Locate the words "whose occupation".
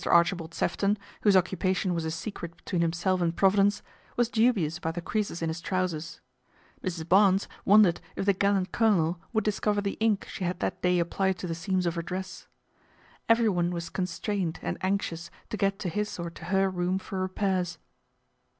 1.21-1.93